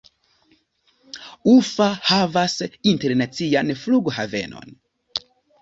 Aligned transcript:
Ufa 1.51 1.89
havas 2.13 2.57
internacian 2.95 3.73
flughavenon. 3.85 4.77